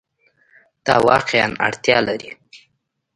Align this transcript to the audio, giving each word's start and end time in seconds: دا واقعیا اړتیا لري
دا 0.85 0.95
واقعیا 1.09 1.45
اړتیا 1.65 1.97
لري 2.07 2.31